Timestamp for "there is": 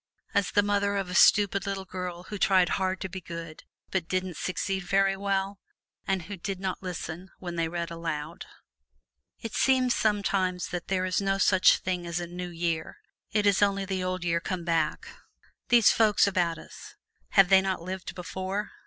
10.87-11.21